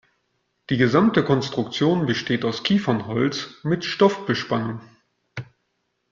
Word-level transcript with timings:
Die 0.71 0.77
gesamte 0.77 1.23
Konstruktion 1.23 2.07
besteht 2.07 2.43
aus 2.43 2.63
Kiefernholz 2.63 3.59
mit 3.63 3.85
Stoffbespannung. 3.85 4.81